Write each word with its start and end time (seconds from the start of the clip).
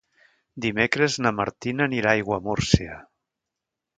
Dimecres 0.63 1.17
na 1.25 1.33
Martina 1.41 1.85
anirà 1.89 2.11
a 2.15 2.19
Aiguamúrcia. 2.21 2.99